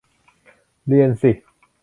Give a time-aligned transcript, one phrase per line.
[0.87, 1.31] เรียนสิ